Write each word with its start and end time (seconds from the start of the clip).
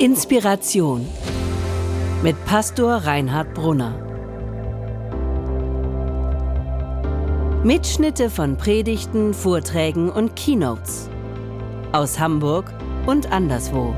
Inspiration 0.00 1.08
mit 2.22 2.36
Pastor 2.44 2.98
Reinhard 2.98 3.52
Brunner. 3.52 3.98
Mitschnitte 7.64 8.30
von 8.30 8.56
Predigten, 8.56 9.34
Vorträgen 9.34 10.08
und 10.08 10.36
Keynotes 10.36 11.10
aus 11.90 12.16
Hamburg 12.20 12.72
und 13.06 13.32
anderswo. 13.32 13.92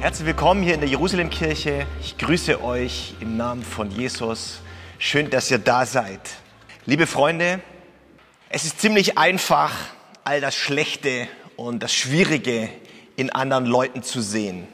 Herzlich 0.00 0.26
willkommen 0.26 0.62
hier 0.62 0.74
in 0.74 0.80
der 0.80 0.90
Jerusalemkirche. 0.90 1.86
Ich 2.02 2.18
grüße 2.18 2.62
euch 2.62 3.14
im 3.20 3.38
Namen 3.38 3.62
von 3.62 3.90
Jesus. 3.90 4.60
Schön, 4.98 5.30
dass 5.30 5.50
ihr 5.50 5.58
da 5.58 5.86
seid. 5.86 6.20
Liebe 6.84 7.06
Freunde, 7.06 7.60
es 8.50 8.64
ist 8.64 8.80
ziemlich 8.80 9.18
einfach, 9.18 9.74
all 10.24 10.40
das 10.40 10.54
Schlechte 10.54 11.28
und 11.56 11.82
das 11.82 11.92
Schwierige 11.92 12.70
in 13.16 13.30
anderen 13.30 13.66
Leuten 13.66 14.02
zu 14.02 14.20
sehen. 14.20 14.66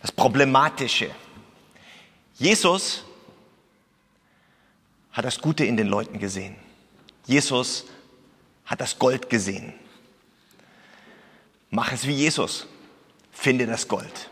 Das 0.00 0.12
Problematische. 0.12 1.10
Jesus 2.34 3.04
hat 5.12 5.24
das 5.24 5.40
Gute 5.40 5.64
in 5.64 5.76
den 5.76 5.86
Leuten 5.86 6.18
gesehen. 6.18 6.56
Jesus 7.26 7.86
hat 8.64 8.80
das 8.80 8.98
Gold 8.98 9.28
gesehen. 9.28 9.74
Mach 11.70 11.92
es 11.92 12.06
wie 12.06 12.12
Jesus. 12.14 12.66
Finde 13.30 13.66
das 13.66 13.88
Gold. 13.88 14.30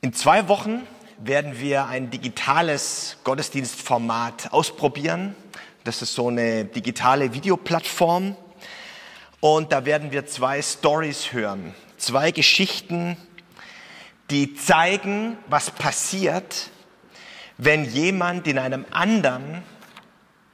In 0.00 0.12
zwei 0.12 0.48
Wochen 0.48 0.86
werden 1.18 1.58
wir 1.60 1.86
ein 1.86 2.10
digitales 2.10 3.16
Gottesdienstformat 3.24 4.52
ausprobieren. 4.52 5.34
Das 5.84 6.00
ist 6.00 6.14
so 6.14 6.28
eine 6.28 6.64
digitale 6.64 7.34
Videoplattform. 7.34 8.36
Und 9.40 9.70
da 9.70 9.84
werden 9.84 10.12
wir 10.12 10.24
zwei 10.24 10.62
Stories 10.62 11.34
hören. 11.34 11.74
Zwei 11.98 12.30
Geschichten, 12.30 13.18
die 14.30 14.54
zeigen, 14.54 15.36
was 15.46 15.70
passiert, 15.70 16.70
wenn 17.58 17.84
jemand 17.84 18.46
in 18.46 18.58
einem 18.58 18.86
anderen 18.92 19.62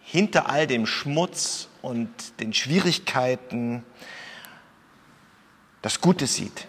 hinter 0.00 0.48
all 0.50 0.67
dem 0.67 0.84
Schmutz 0.84 1.69
und 1.81 2.11
den 2.41 2.53
Schwierigkeiten 2.53 3.84
das 5.81 6.00
Gute 6.00 6.27
sieht. 6.27 6.67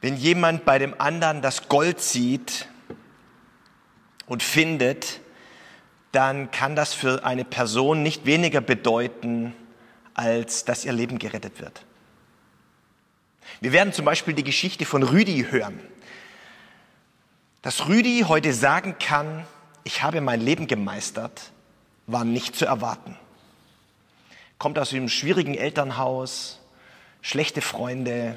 Wenn 0.00 0.16
jemand 0.16 0.64
bei 0.64 0.80
dem 0.80 1.00
anderen 1.00 1.40
das 1.40 1.68
Gold 1.68 2.00
sieht 2.00 2.66
und 4.26 4.42
findet, 4.42 5.21
dann 6.12 6.50
kann 6.50 6.76
das 6.76 6.94
für 6.94 7.24
eine 7.24 7.44
Person 7.44 8.02
nicht 8.02 8.26
weniger 8.26 8.60
bedeuten, 8.60 9.54
als 10.14 10.64
dass 10.64 10.84
ihr 10.84 10.92
Leben 10.92 11.18
gerettet 11.18 11.60
wird. 11.60 11.84
Wir 13.60 13.72
werden 13.72 13.92
zum 13.92 14.04
Beispiel 14.04 14.34
die 14.34 14.44
Geschichte 14.44 14.84
von 14.84 15.02
Rüdi 15.02 15.46
hören. 15.50 15.80
Dass 17.62 17.88
Rüdi 17.88 18.24
heute 18.28 18.52
sagen 18.52 18.96
kann, 18.98 19.46
ich 19.84 20.02
habe 20.02 20.20
mein 20.20 20.40
Leben 20.40 20.66
gemeistert, 20.66 21.52
war 22.06 22.24
nicht 22.24 22.56
zu 22.56 22.66
erwarten. 22.66 23.16
Kommt 24.58 24.78
aus 24.78 24.92
einem 24.92 25.08
schwierigen 25.08 25.54
Elternhaus, 25.54 26.60
schlechte 27.20 27.62
Freunde, 27.62 28.36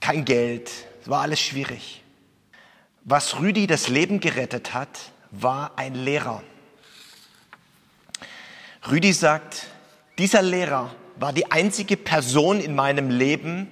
kein 0.00 0.24
Geld, 0.24 0.70
war 1.04 1.22
alles 1.22 1.40
schwierig. 1.40 2.02
Was 3.04 3.40
Rüdi 3.40 3.66
das 3.66 3.88
Leben 3.88 4.20
gerettet 4.20 4.74
hat, 4.74 5.12
war 5.42 5.72
ein 5.76 5.94
Lehrer. 5.94 6.42
Rüdi 8.90 9.12
sagt, 9.12 9.66
dieser 10.18 10.42
Lehrer 10.42 10.94
war 11.16 11.32
die 11.32 11.50
einzige 11.50 11.96
Person 11.96 12.60
in 12.60 12.74
meinem 12.74 13.10
Leben, 13.10 13.68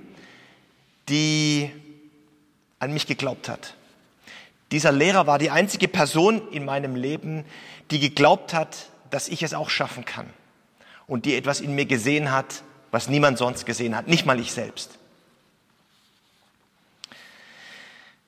die 1.08 1.70
an 2.78 2.92
mich 2.92 3.06
geglaubt 3.06 3.48
hat. 3.48 3.74
Dieser 4.72 4.92
Lehrer 4.92 5.26
war 5.26 5.38
die 5.38 5.50
einzige 5.50 5.88
Person 5.88 6.50
in 6.50 6.64
meinem 6.64 6.96
Leben, 6.96 7.44
die 7.90 8.00
geglaubt 8.00 8.54
hat, 8.54 8.90
dass 9.10 9.28
ich 9.28 9.42
es 9.42 9.54
auch 9.54 9.70
schaffen 9.70 10.04
kann 10.04 10.28
und 11.06 11.26
die 11.26 11.36
etwas 11.36 11.60
in 11.60 11.74
mir 11.74 11.86
gesehen 11.86 12.32
hat, 12.32 12.62
was 12.90 13.08
niemand 13.08 13.38
sonst 13.38 13.66
gesehen 13.66 13.96
hat, 13.96 14.08
nicht 14.08 14.26
mal 14.26 14.40
ich 14.40 14.52
selbst. 14.52 14.98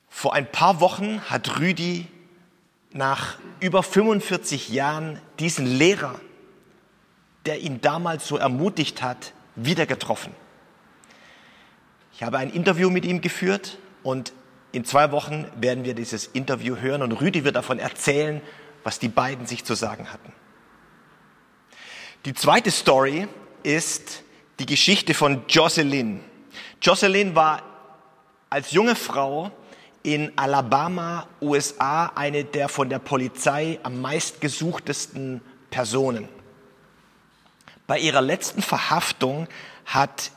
Vor 0.09 0.33
ein 0.33 0.51
paar 0.51 0.79
Wochen 0.79 1.21
hat 1.29 1.59
Rüdi 1.59 2.07
nach 2.97 3.37
über 3.59 3.83
45 3.83 4.69
Jahren 4.69 5.21
diesen 5.39 5.65
Lehrer, 5.65 6.19
der 7.45 7.59
ihn 7.59 7.79
damals 7.79 8.27
so 8.27 8.37
ermutigt 8.37 9.01
hat, 9.01 9.33
wieder 9.55 9.85
getroffen. 9.85 10.33
Ich 12.13 12.23
habe 12.23 12.39
ein 12.39 12.49
Interview 12.49 12.89
mit 12.89 13.05
ihm 13.05 13.21
geführt 13.21 13.77
und 14.03 14.33
in 14.71 14.83
zwei 14.83 15.11
Wochen 15.11 15.45
werden 15.55 15.85
wir 15.85 15.93
dieses 15.93 16.25
Interview 16.25 16.75
hören 16.77 17.01
und 17.03 17.11
Rüdi 17.13 17.43
wird 17.43 17.55
davon 17.55 17.79
erzählen, 17.79 18.41
was 18.83 18.99
die 18.99 19.07
beiden 19.07 19.45
sich 19.45 19.63
zu 19.63 19.75
sagen 19.75 20.11
hatten. 20.11 20.33
Die 22.25 22.33
zweite 22.33 22.71
Story 22.71 23.27
ist 23.63 24.23
die 24.59 24.65
Geschichte 24.65 25.13
von 25.13 25.43
Jocelyn. 25.47 26.19
Jocelyn 26.81 27.35
war 27.35 27.61
als 28.49 28.71
junge 28.71 28.95
Frau 28.95 29.51
in 30.07 30.31
Alabama, 30.37 31.27
USA, 31.41 32.13
eine 32.15 32.45
der 32.45 32.69
von 32.69 32.87
der 32.87 32.97
Polizei 32.97 33.77
am 33.83 33.99
meistgesuchtesten 33.99 35.41
Personen. 35.69 36.29
Bei 37.87 37.99
ihrer 37.99 38.21
letzten 38.21 38.61
Verhaftung 38.61 39.49
hat 39.85 40.31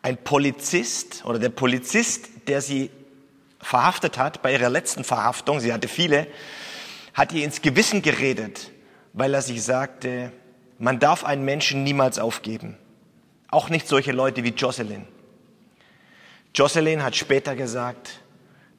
ein 0.00 0.16
Polizist 0.16 1.26
oder 1.26 1.38
der 1.38 1.50
Polizist, 1.50 2.30
der 2.48 2.62
sie 2.62 2.88
verhaftet 3.60 4.16
hat, 4.16 4.40
bei 4.40 4.54
ihrer 4.54 4.70
letzten 4.70 5.04
Verhaftung, 5.04 5.60
sie 5.60 5.74
hatte 5.74 5.88
viele, 5.88 6.26
hat 7.12 7.32
ihr 7.32 7.44
ins 7.44 7.60
Gewissen 7.60 8.00
geredet, 8.00 8.70
weil 9.12 9.34
er 9.34 9.42
sich 9.42 9.62
sagte, 9.62 10.32
man 10.78 10.98
darf 10.98 11.24
einen 11.24 11.44
Menschen 11.44 11.84
niemals 11.84 12.18
aufgeben. 12.18 12.78
Auch 13.50 13.68
nicht 13.68 13.88
solche 13.88 14.12
Leute 14.12 14.42
wie 14.42 14.54
Jocelyn. 14.54 15.06
Jocelyn 16.54 17.02
hat 17.02 17.14
später 17.14 17.54
gesagt, 17.54 18.21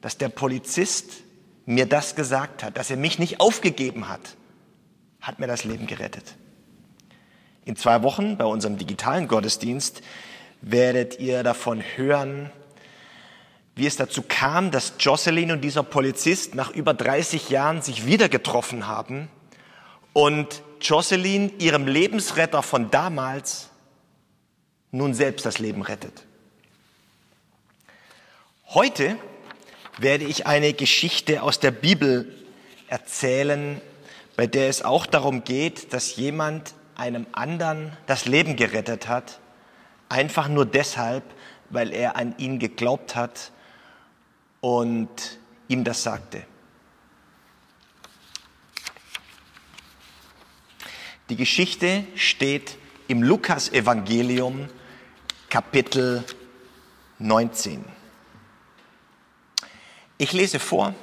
dass 0.04 0.18
der 0.18 0.28
Polizist 0.28 1.22
mir 1.64 1.86
das 1.86 2.14
gesagt 2.14 2.62
hat, 2.62 2.76
dass 2.76 2.90
er 2.90 2.98
mich 2.98 3.18
nicht 3.18 3.40
aufgegeben 3.40 4.06
hat, 4.06 4.36
hat 5.22 5.38
mir 5.38 5.46
das 5.46 5.64
Leben 5.64 5.86
gerettet. 5.86 6.36
In 7.64 7.74
zwei 7.74 8.02
Wochen 8.02 8.36
bei 8.36 8.44
unserem 8.44 8.76
digitalen 8.76 9.28
Gottesdienst 9.28 10.02
werdet 10.60 11.20
ihr 11.20 11.42
davon 11.42 11.82
hören, 11.96 12.50
wie 13.76 13.86
es 13.86 13.96
dazu 13.96 14.20
kam, 14.20 14.70
dass 14.70 14.92
Jocelyn 15.00 15.52
und 15.52 15.62
dieser 15.62 15.82
Polizist 15.82 16.54
nach 16.54 16.68
über 16.68 16.92
30 16.92 17.48
Jahren 17.48 17.80
sich 17.80 18.04
wieder 18.04 18.28
getroffen 18.28 18.86
haben 18.86 19.30
und 20.12 20.60
Jocelyn 20.82 21.58
ihrem 21.58 21.86
Lebensretter 21.86 22.62
von 22.62 22.90
damals 22.90 23.70
nun 24.90 25.14
selbst 25.14 25.46
das 25.46 25.58
Leben 25.60 25.80
rettet. 25.80 26.26
Heute 28.66 29.16
werde 29.98 30.24
ich 30.24 30.46
eine 30.46 30.72
Geschichte 30.72 31.42
aus 31.42 31.60
der 31.60 31.70
Bibel 31.70 32.34
erzählen, 32.88 33.80
bei 34.36 34.46
der 34.46 34.68
es 34.68 34.82
auch 34.82 35.06
darum 35.06 35.44
geht, 35.44 35.92
dass 35.92 36.16
jemand 36.16 36.74
einem 36.96 37.26
anderen 37.32 37.96
das 38.06 38.26
Leben 38.26 38.56
gerettet 38.56 39.08
hat, 39.08 39.40
einfach 40.08 40.48
nur 40.48 40.66
deshalb, 40.66 41.24
weil 41.70 41.92
er 41.92 42.16
an 42.16 42.34
ihn 42.38 42.58
geglaubt 42.58 43.14
hat 43.14 43.52
und 44.60 45.38
ihm 45.68 45.84
das 45.84 46.02
sagte. 46.02 46.44
Die 51.30 51.36
Geschichte 51.36 52.04
steht 52.16 52.76
im 53.08 53.22
Lukas-Evangelium, 53.22 54.68
Kapitel 55.48 56.24
19. 57.18 57.84
Ich 60.16 60.32
lese 60.32 60.60
vor 60.60 60.94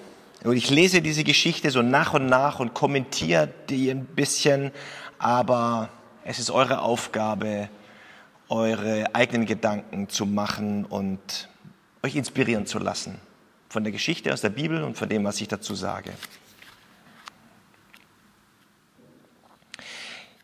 und 0.44 0.56
ich 0.56 0.70
lese 0.70 1.02
diese 1.02 1.26
Geschichte 1.26 1.70
so 1.70 1.82
nach 1.82 2.14
und 2.14 2.28
nach 2.28 2.60
und 2.60 2.74
kommentiere 2.74 3.50
die 3.70 3.90
ein 3.90 4.06
bisschen, 4.06 4.72
aber 5.20 5.90
es 6.24 6.40
ist 6.40 6.50
eure 6.50 6.82
Aufgabe, 6.82 7.70
eure 8.48 9.14
eigenen 9.14 9.46
Gedanken 9.46 10.08
zu 10.08 10.26
machen 10.26 10.86
und 10.86 11.50
euch 12.04 12.16
inspirieren 12.16 12.66
zu 12.66 12.80
lassen 12.80 13.20
von 13.68 13.84
der 13.84 13.92
Geschichte 13.92 14.32
aus 14.32 14.42
der 14.42 14.50
Bibel 14.50 14.82
und 14.84 14.98
von 14.98 15.10
dem, 15.10 15.26
was 15.26 15.42
ich 15.42 15.48
dazu 15.50 15.76
sage. 15.76 16.14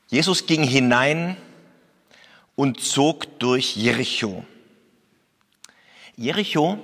Jesus 0.10 0.46
ging 0.46 0.64
hinein 0.64 1.38
und 2.56 2.82
zog 2.82 3.40
durch 3.40 3.76
Jericho. 3.76 4.46
Jericho 6.16 6.80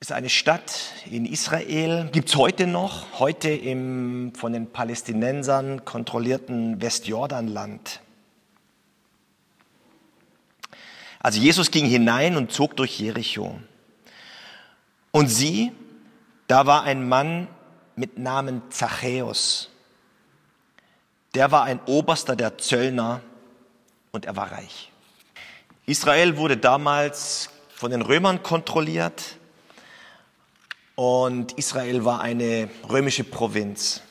ist 0.00 0.12
eine 0.12 0.28
Stadt 0.28 0.92
in 1.10 1.24
Israel, 1.24 2.10
gibt 2.12 2.28
es 2.28 2.36
heute 2.36 2.66
noch, 2.66 3.18
heute 3.18 3.48
im 3.48 4.32
von 4.34 4.52
den 4.52 4.70
Palästinensern 4.70 5.84
kontrollierten 5.84 6.82
Westjordanland. 6.82 8.00
Also 11.20 11.40
Jesus 11.40 11.70
ging 11.70 11.86
hinein 11.86 12.36
und 12.36 12.52
zog 12.52 12.76
durch 12.76 13.00
Jericho. 13.00 13.58
Und 15.12 15.28
sie, 15.28 15.72
da 16.46 16.66
war 16.66 16.82
ein 16.82 17.08
Mann 17.08 17.48
mit 17.96 18.18
Namen 18.18 18.62
Zachäus. 18.68 19.70
Der 21.34 21.50
war 21.50 21.64
ein 21.64 21.80
Oberster 21.86 22.36
der 22.36 22.58
Zöllner 22.58 23.22
und 24.12 24.26
er 24.26 24.36
war 24.36 24.52
reich. 24.52 24.92
Israel 25.86 26.36
wurde 26.36 26.58
damals 26.58 27.48
von 27.74 27.90
den 27.90 28.02
Römern 28.02 28.42
kontrolliert 28.42 29.36
und 30.96 31.52
Israel 31.52 32.04
war 32.04 32.20
eine 32.20 32.68
römische 32.90 33.22
Provinz. 33.22 34.02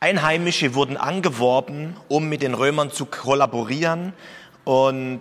Einheimische 0.00 0.74
wurden 0.74 0.96
angeworben, 0.96 1.96
um 2.08 2.28
mit 2.28 2.42
den 2.42 2.54
Römern 2.54 2.90
zu 2.90 3.06
kollaborieren 3.06 4.14
und 4.64 5.20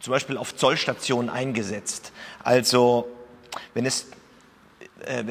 zum 0.00 0.10
Beispiel 0.10 0.36
auf 0.36 0.56
Zollstationen 0.56 1.30
eingesetzt. 1.30 2.12
Also 2.42 3.06
wenn 3.74 3.86
es 3.86 4.06
äh, 5.04 5.22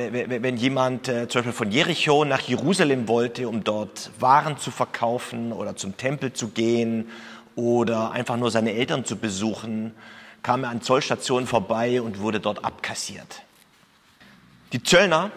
wenn 0.41 0.55
jemand 0.55 1.09
äh, 1.09 1.27
zum 1.27 1.39
Beispiel 1.39 1.53
von 1.53 1.71
Jericho 1.71 2.23
nach 2.23 2.41
Jerusalem 2.41 3.09
wollte, 3.09 3.49
um 3.49 3.63
dort 3.63 4.11
Waren 4.19 4.57
zu 4.57 4.71
verkaufen 4.71 5.51
oder 5.51 5.75
zum 5.75 5.97
Tempel 5.97 6.31
zu 6.31 6.49
gehen 6.49 7.09
oder 7.55 8.11
einfach 8.11 8.37
nur 8.37 8.51
seine 8.51 8.73
Eltern 8.73 9.03
zu 9.03 9.17
besuchen, 9.17 9.93
kam 10.47 10.63
er 10.63 10.69
an 10.69 10.81
Zollstationen 10.81 11.45
vorbei 11.45 12.01
und 12.01 12.21
wurde 12.21 12.39
dort 12.39 12.63
abkassiert. 12.63 13.41
Die 14.71 14.81
Zöllner 14.81 15.29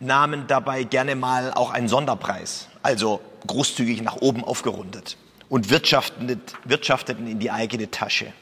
nahmen 0.00 0.48
dabei 0.48 0.82
gerne 0.82 1.14
mal 1.14 1.54
auch 1.54 1.70
einen 1.70 1.86
Sonderpreis, 1.86 2.66
also 2.82 3.20
großzügig 3.46 4.02
nach 4.02 4.16
oben 4.16 4.42
aufgerundet 4.42 5.16
und 5.48 5.70
wirtschafteten 5.70 7.28
in 7.28 7.38
die 7.38 7.52
eigene 7.52 7.88
Tasche. 7.92 8.32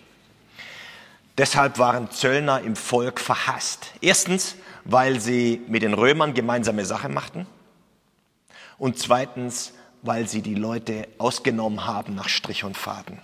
Deshalb 1.36 1.78
waren 1.78 2.10
Zöllner 2.10 2.62
im 2.62 2.76
Volk 2.76 3.20
verhasst. 3.20 3.92
Erstens, 4.00 4.56
weil 4.84 5.20
sie 5.20 5.60
mit 5.68 5.82
den 5.82 5.92
Römern 5.92 6.32
gemeinsame 6.32 6.86
Sache 6.86 7.10
machten 7.10 7.46
und 8.78 8.98
zweitens, 8.98 9.74
weil 10.00 10.26
sie 10.26 10.40
die 10.40 10.54
Leute 10.54 11.08
ausgenommen 11.18 11.84
haben 11.84 12.14
nach 12.14 12.30
Strich 12.30 12.64
und 12.64 12.78
Faden. 12.78 13.18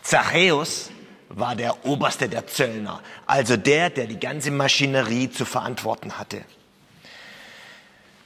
Zachäus 0.00 0.88
war 1.28 1.56
der 1.56 1.84
oberste 1.84 2.28
der 2.28 2.46
Zöllner, 2.46 3.00
also 3.26 3.56
der, 3.56 3.90
der 3.90 4.06
die 4.06 4.20
ganze 4.20 4.50
Maschinerie 4.50 5.30
zu 5.30 5.44
verantworten 5.44 6.18
hatte, 6.18 6.44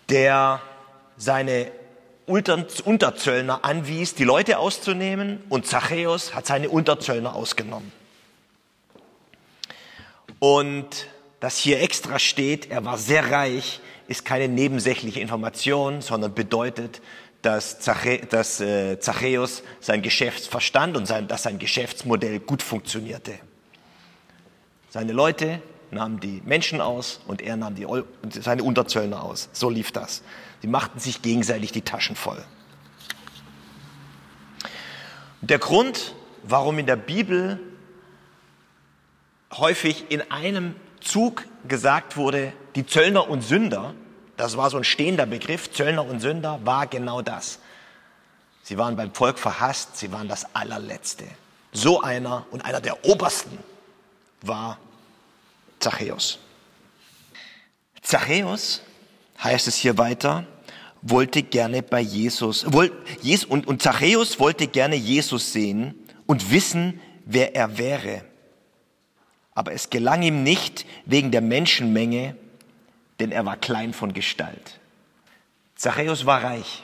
der 0.09 0.61
seine 1.17 1.71
Unterzöllner 2.27 3.65
anwies, 3.65 4.15
die 4.15 4.25
Leute 4.25 4.59
auszunehmen 4.59 5.43
und 5.49 5.67
Zachäus 5.67 6.35
hat 6.35 6.47
seine 6.47 6.69
Unterzöllner 6.69 7.35
ausgenommen. 7.35 7.93
Und 10.39 11.07
dass 11.41 11.59
hier 11.59 11.83
extra 11.83 12.19
steht, 12.19 12.71
er 12.71 12.85
war 12.85 12.99
sehr 12.99 13.31
reich, 13.31 13.81
ist 14.09 14.25
keine 14.25 14.49
nebensächliche 14.49 15.21
Information, 15.21 16.03
sondern 16.03 16.35
bedeutet, 16.35 17.01
dass, 17.43 17.81
Zache, 17.81 18.19
dass 18.19 18.61
äh, 18.61 18.99
Zachäus 19.01 19.63
sein 19.81 20.03
Geschäftsverstand 20.03 20.97
und 20.97 21.07
sein, 21.07 21.29
dass 21.29 21.43
sein 21.43 21.59
Geschäftsmodell 21.59 22.41
gut 22.41 22.63
funktionierte. 22.63 23.39
Seine 24.91 25.13
Leute 25.13 25.63
nahmen 25.91 26.21
die 26.21 26.43
Menschen 26.45 26.81
aus 26.81 27.21
und 27.27 27.43
er 27.43 27.57
nahm 27.57 27.75
die, 27.75 27.87
seine 28.41 28.63
Unterzöllner 28.63 29.23
aus. 29.23 29.49
So 29.53 29.71
lief 29.71 29.93
das. 29.93 30.23
Sie 30.61 30.69
machten 30.69 30.99
sich 30.99 31.23
gegenseitig 31.23 31.73
die 31.73 31.83
Taschen 31.83 32.17
voll. 32.17 32.43
Der 35.41 35.59
Grund, 35.59 36.15
warum 36.43 36.79
in 36.79 36.87
der 36.87 36.97
Bibel 36.97 37.59
häufig 39.53 40.07
in 40.11 40.31
einem 40.31 40.77
Zug 41.01 41.45
gesagt 41.67 42.17
wurde, 42.17 42.53
die 42.77 42.87
Zöllner 42.87 43.29
und 43.29 43.43
Sünder, 43.43 43.95
das 44.41 44.57
war 44.57 44.71
so 44.71 44.79
ein 44.79 44.85
stehender 44.85 45.27
Begriff, 45.27 45.71
Zöllner 45.71 46.05
und 46.05 46.21
Sünder 46.21 46.61
war 46.65 46.87
genau 46.87 47.21
das. 47.21 47.59
Sie 48.63 48.79
waren 48.79 48.97
beim 48.97 49.13
Volk 49.13 49.39
verhasst, 49.39 49.99
sie 49.99 50.13
waren 50.13 50.29
das 50.29 50.55
allerletzte. 50.55 51.25
So 51.73 52.01
einer 52.01 52.47
und 52.51 52.65
einer 52.65 52.81
der 52.81 53.05
obersten 53.05 53.59
war 54.41 54.79
Zachäus. 55.79 56.39
Zachäus, 58.01 58.81
heißt 59.43 59.69
es 59.69 59.77
hier 59.77 59.99
weiter, 59.99 60.47
wollte 61.03 61.43
gerne 61.43 61.83
bei 61.83 62.01
Jesus, 62.01 62.65
und, 62.65 63.67
und 63.67 63.83
Zachäus 63.83 64.41
wollte 64.41 64.67
gerne 64.69 64.97
Jesus 64.97 65.53
sehen 65.53 65.95
und 66.27 66.51
wissen, 66.51 66.99
wer 67.27 67.55
er 67.55 67.77
wäre. 67.77 68.25
Aber 69.55 69.73
es 69.73 69.91
gelang 69.91 70.23
ihm 70.23 70.43
nicht 70.43 70.87
wegen 71.05 71.31
der 71.31 71.43
Menschenmenge, 71.43 72.37
denn 73.21 73.33
er 73.33 73.45
war 73.45 73.57
klein 73.57 73.93
von 73.93 74.13
Gestalt. 74.15 74.81
Zachäus 75.77 76.27
war 76.27 76.43
reich. 76.43 76.83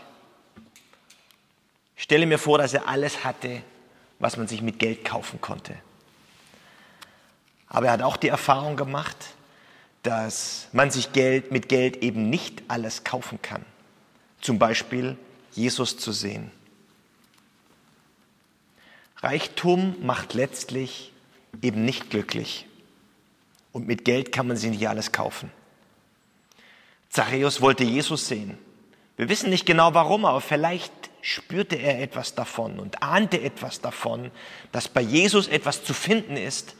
Ich 1.97 2.03
stelle 2.03 2.27
mir 2.27 2.39
vor, 2.39 2.59
dass 2.59 2.75
er 2.75 2.87
alles 2.89 3.25
hatte, 3.25 3.63
was 4.19 4.37
man 4.37 4.47
sich 4.47 4.63
mit 4.63 4.79
Geld 4.79 5.05
kaufen 5.05 5.41
konnte. 5.41 5.75
Aber 7.69 7.87
er 7.87 7.93
hat 7.93 8.03
auch 8.03 8.17
die 8.17 8.29
Erfahrung 8.29 8.77
gemacht, 8.77 9.17
dass 10.03 10.69
man 10.73 10.91
sich 10.91 11.13
Geld, 11.13 11.51
mit 11.51 11.69
Geld 11.69 11.97
eben 11.99 12.31
nicht 12.31 12.63
alles 12.69 13.03
kaufen 13.03 13.41
kann. 13.43 13.65
Zum 14.41 14.59
Beispiel 14.59 15.17
Jesus 15.53 15.97
zu 15.97 16.13
sehen. 16.13 16.51
Reichtum 19.19 19.97
macht 20.03 20.35
letztlich 20.35 21.13
eben 21.63 21.85
nicht 21.85 22.11
glücklich. 22.11 22.67
Und 23.73 23.87
mit 23.87 24.05
Geld 24.05 24.33
kann 24.33 24.47
man 24.47 24.57
sich 24.57 24.71
nicht 24.71 24.89
alles 24.89 25.13
kaufen. 25.13 25.51
Zachäus 27.11 27.61
wollte 27.61 27.85
Jesus 27.85 28.29
sehen. 28.29 28.59
Wir 29.17 29.29
wissen 29.29 29.51
nicht 29.51 29.67
genau 29.67 29.95
warum, 29.95 30.25
aber 30.25 30.41
vielleicht 30.41 30.93
spürte 31.23 31.77
er 31.77 32.01
etwas 32.01 32.35
davon 32.35 32.79
und 32.79 33.03
ahnte 33.03 33.41
etwas 33.41 33.81
davon, 33.81 34.31
dass 34.73 34.89
bei 34.89 35.01
Jesus 35.01 35.49
etwas 35.49 35.83
zu 35.83 35.95
finden 35.95 36.37
ist, 36.37 36.77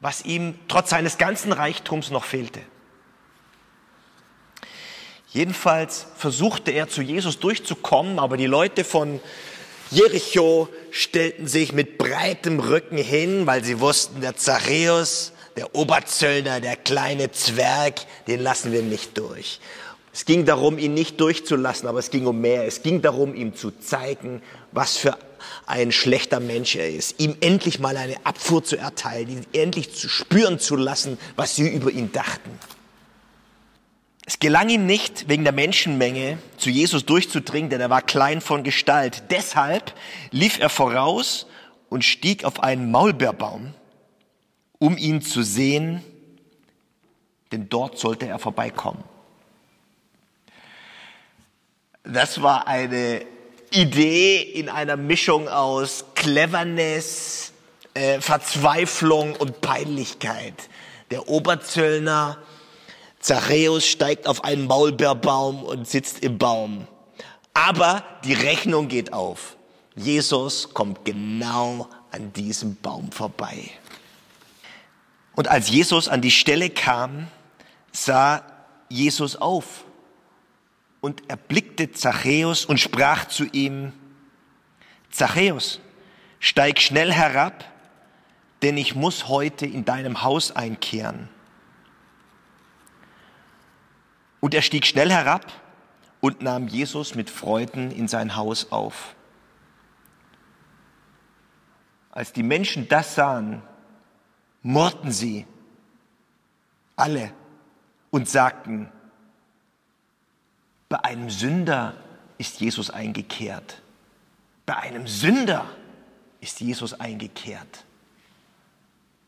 was 0.00 0.24
ihm 0.24 0.58
trotz 0.68 0.90
seines 0.90 1.18
ganzen 1.18 1.52
Reichtums 1.52 2.10
noch 2.10 2.24
fehlte. 2.24 2.60
Jedenfalls 5.28 6.06
versuchte 6.16 6.70
er 6.70 6.88
zu 6.88 7.02
Jesus 7.02 7.38
durchzukommen, 7.38 8.18
aber 8.18 8.36
die 8.36 8.46
Leute 8.46 8.82
von 8.82 9.20
Jericho 9.90 10.68
stellten 10.90 11.46
sich 11.46 11.72
mit 11.72 11.98
breitem 11.98 12.60
Rücken 12.60 12.96
hin, 12.96 13.46
weil 13.46 13.62
sie 13.62 13.80
wussten, 13.80 14.20
der 14.20 14.36
Zachäus, 14.36 15.32
der 15.58 15.74
Oberzöllner, 15.74 16.60
der 16.60 16.76
kleine 16.76 17.32
Zwerg, 17.32 18.02
den 18.28 18.38
lassen 18.40 18.70
wir 18.70 18.82
nicht 18.82 19.18
durch. 19.18 19.58
Es 20.12 20.24
ging 20.24 20.46
darum, 20.46 20.78
ihn 20.78 20.94
nicht 20.94 21.20
durchzulassen, 21.20 21.88
aber 21.88 21.98
es 21.98 22.10
ging 22.10 22.26
um 22.26 22.40
mehr. 22.40 22.64
Es 22.64 22.82
ging 22.82 23.02
darum, 23.02 23.34
ihm 23.34 23.56
zu 23.56 23.72
zeigen, 23.72 24.40
was 24.70 24.96
für 24.96 25.18
ein 25.66 25.90
schlechter 25.90 26.38
Mensch 26.38 26.76
er 26.76 26.88
ist. 26.88 27.18
Ihm 27.18 27.36
endlich 27.40 27.80
mal 27.80 27.96
eine 27.96 28.24
Abfuhr 28.24 28.62
zu 28.62 28.76
erteilen, 28.76 29.28
ihn 29.28 29.46
endlich 29.52 29.96
zu 29.96 30.08
spüren 30.08 30.60
zu 30.60 30.76
lassen, 30.76 31.18
was 31.34 31.56
sie 31.56 31.68
über 31.68 31.90
ihn 31.90 32.12
dachten. 32.12 32.50
Es 34.24 34.38
gelang 34.38 34.68
ihm 34.68 34.86
nicht, 34.86 35.28
wegen 35.28 35.42
der 35.42 35.52
Menschenmenge 35.52 36.38
zu 36.56 36.70
Jesus 36.70 37.04
durchzudringen, 37.04 37.68
denn 37.68 37.80
er 37.80 37.90
war 37.90 38.02
klein 38.02 38.40
von 38.40 38.62
Gestalt. 38.62 39.24
Deshalb 39.30 39.92
lief 40.30 40.60
er 40.60 40.68
voraus 40.68 41.46
und 41.88 42.04
stieg 42.04 42.44
auf 42.44 42.62
einen 42.62 42.92
Maulbeerbaum, 42.92 43.74
um 44.78 44.96
ihn 44.96 45.22
zu 45.22 45.42
sehen, 45.42 46.02
denn 47.52 47.68
dort 47.68 47.98
sollte 47.98 48.26
er 48.26 48.38
vorbeikommen. 48.38 49.02
Das 52.04 52.42
war 52.42 52.66
eine 52.66 53.24
Idee 53.70 54.40
in 54.40 54.68
einer 54.68 54.96
Mischung 54.96 55.48
aus 55.48 56.04
Cleverness, 56.14 57.52
äh, 57.94 58.20
Verzweiflung 58.20 59.34
und 59.36 59.60
Peinlichkeit. 59.60 60.54
Der 61.10 61.28
Oberzöllner 61.28 62.38
Zachäus 63.20 63.84
steigt 63.86 64.26
auf 64.26 64.44
einen 64.44 64.66
Maulbeerbaum 64.66 65.64
und 65.64 65.88
sitzt 65.88 66.22
im 66.22 66.38
Baum. 66.38 66.86
Aber 67.52 68.04
die 68.24 68.34
Rechnung 68.34 68.88
geht 68.88 69.12
auf. 69.12 69.56
Jesus 69.96 70.72
kommt 70.72 71.04
genau 71.04 71.88
an 72.12 72.32
diesem 72.32 72.76
Baum 72.76 73.10
vorbei. 73.10 73.70
Und 75.38 75.46
als 75.46 75.70
Jesus 75.70 76.08
an 76.08 76.20
die 76.20 76.32
Stelle 76.32 76.68
kam, 76.68 77.28
sah 77.92 78.42
Jesus 78.88 79.36
auf 79.36 79.84
und 81.00 81.30
erblickte 81.30 81.92
Zachäus 81.92 82.64
und 82.64 82.80
sprach 82.80 83.26
zu 83.26 83.44
ihm, 83.44 83.92
Zachäus, 85.10 85.78
steig 86.40 86.80
schnell 86.80 87.12
herab, 87.12 87.64
denn 88.62 88.76
ich 88.76 88.96
muss 88.96 89.28
heute 89.28 89.64
in 89.64 89.84
deinem 89.84 90.24
Haus 90.24 90.50
einkehren. 90.56 91.28
Und 94.40 94.54
er 94.54 94.62
stieg 94.62 94.86
schnell 94.86 95.12
herab 95.12 95.52
und 96.18 96.42
nahm 96.42 96.66
Jesus 96.66 97.14
mit 97.14 97.30
Freuden 97.30 97.92
in 97.92 98.08
sein 98.08 98.34
Haus 98.34 98.72
auf. 98.72 99.14
Als 102.10 102.32
die 102.32 102.42
Menschen 102.42 102.88
das 102.88 103.14
sahen, 103.14 103.62
murrten 104.62 105.12
sie 105.12 105.46
alle 106.96 107.32
und 108.10 108.28
sagten, 108.28 108.90
bei 110.88 111.04
einem 111.04 111.30
Sünder 111.30 111.94
ist 112.38 112.60
Jesus 112.60 112.90
eingekehrt. 112.90 113.82
Bei 114.64 114.76
einem 114.76 115.06
Sünder 115.06 115.66
ist 116.40 116.60
Jesus 116.60 116.94
eingekehrt. 116.94 117.84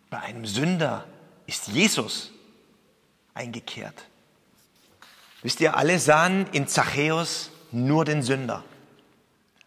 Bei 0.09 0.21
einem 0.21 0.47
Sünder 0.47 1.07
ist 1.47 1.69
Jesus 1.69 2.33
eingekehrt. 3.35 4.05
Wisst 5.43 5.61
ihr, 5.61 5.77
alle 5.77 5.99
sahen 5.99 6.47
in 6.53 6.67
Zachäus 6.67 7.51
nur 7.71 8.05
den 8.05 8.23
Sünder. 8.23 8.65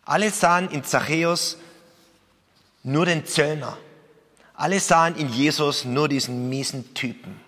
Alle 0.05 0.29
sahen 0.31 0.69
in 0.69 0.83
Zachäus 0.83 1.57
nur 2.83 3.05
den 3.05 3.25
Zöllner. 3.25 3.77
Alle 4.55 4.79
sahen 4.79 5.15
in 5.15 5.29
Jesus 5.29 5.85
nur 5.85 6.07
diesen 6.07 6.49
miesen 6.49 6.93
Typen 6.93 7.39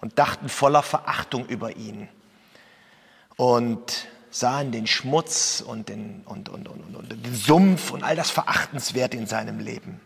und 0.00 0.18
dachten 0.18 0.48
voller 0.48 0.82
Verachtung 0.82 1.46
über 1.46 1.76
ihn 1.76 2.08
und 3.36 4.08
sahen 4.30 4.72
den 4.72 4.86
Schmutz 4.86 5.62
und 5.66 5.88
den, 5.88 6.22
und, 6.24 6.48
und, 6.48 6.68
und, 6.68 6.94
und, 6.94 7.24
den 7.24 7.34
Sumpf 7.34 7.90
und 7.90 8.02
all 8.02 8.16
das 8.16 8.30
Verachtenswerte 8.30 9.16
in 9.16 9.26
seinem 9.26 9.60
Leben. 9.60 10.00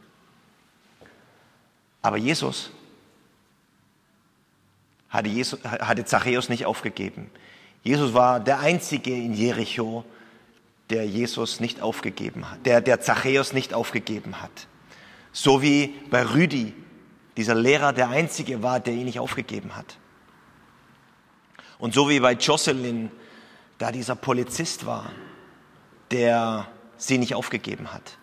Aber 2.02 2.16
Jesus 2.16 2.70
hatte, 5.08 5.28
Jesus, 5.28 5.62
hatte 5.64 6.04
Zachäus 6.04 6.48
nicht 6.48 6.66
aufgegeben. 6.66 7.30
Jesus 7.82 8.14
war 8.14 8.40
der 8.40 8.60
Einzige 8.60 9.14
in 9.14 9.32
Jericho, 9.32 10.04
der 10.90 11.06
Jesus 11.06 11.60
nicht 11.60 11.80
aufgegeben 11.80 12.50
hat, 12.50 12.64
der, 12.66 12.80
der 12.80 13.00
Zachäus 13.00 13.52
nicht 13.52 13.74
aufgegeben 13.74 14.40
hat. 14.40 14.68
So 15.32 15.62
wie 15.62 15.94
bei 16.10 16.24
Rüdi, 16.24 16.74
dieser 17.36 17.54
Lehrer 17.54 17.92
der 17.92 18.08
Einzige 18.08 18.62
war, 18.62 18.80
der 18.80 18.94
ihn 18.94 19.04
nicht 19.04 19.20
aufgegeben 19.20 19.76
hat. 19.76 19.96
Und 21.78 21.94
so 21.94 22.08
wie 22.08 22.20
bei 22.20 22.32
Jocelyn, 22.32 23.10
da 23.78 23.92
dieser 23.92 24.16
Polizist 24.16 24.86
war, 24.86 25.10
der 26.10 26.66
sie 26.96 27.18
nicht 27.18 27.34
aufgegeben 27.34 27.92
hat. 27.92 28.18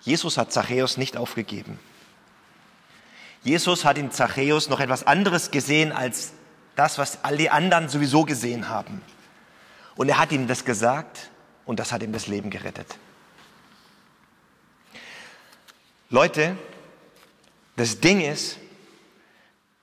Jesus 0.00 0.38
hat 0.38 0.52
Zachäus 0.52 0.96
nicht 0.96 1.16
aufgegeben. 1.16 1.78
Jesus 3.42 3.84
hat 3.84 3.98
in 3.98 4.10
Zachäus 4.10 4.68
noch 4.68 4.80
etwas 4.80 5.06
anderes 5.06 5.50
gesehen 5.50 5.92
als 5.92 6.32
das, 6.76 6.98
was 6.98 7.24
all 7.24 7.36
die 7.36 7.50
anderen 7.50 7.88
sowieso 7.88 8.24
gesehen 8.24 8.68
haben. 8.68 9.02
Und 9.96 10.08
er 10.08 10.18
hat 10.18 10.32
ihm 10.32 10.46
das 10.46 10.64
gesagt 10.64 11.30
und 11.64 11.80
das 11.80 11.92
hat 11.92 12.02
ihm 12.02 12.12
das 12.12 12.26
Leben 12.26 12.50
gerettet. 12.50 12.86
Leute, 16.10 16.56
das 17.76 18.00
Ding 18.00 18.20
ist, 18.20 18.58